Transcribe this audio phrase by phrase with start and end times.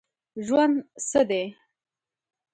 [0.45, 0.75] ژوند
[1.09, 1.43] څه دی؟